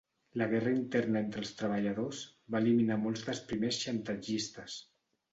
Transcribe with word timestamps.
La 0.41 0.45
guerra 0.51 0.71
interna 0.75 1.19
entre 1.25 1.41
els 1.41 1.51
treballadors 1.59 2.21
va 2.55 2.61
eliminar 2.65 2.97
molts 3.01 3.27
dels 3.27 3.41
primers 3.51 3.79
xantatgistes. 3.83 4.79